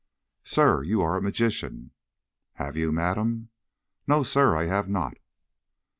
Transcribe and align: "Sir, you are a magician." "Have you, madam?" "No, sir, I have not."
"Sir, 0.43 0.81
you 0.81 1.03
are 1.03 1.15
a 1.15 1.21
magician." 1.21 1.91
"Have 2.53 2.75
you, 2.75 2.91
madam?" 2.91 3.49
"No, 4.07 4.23
sir, 4.23 4.55
I 4.55 4.65
have 4.65 4.89
not." 4.89 5.13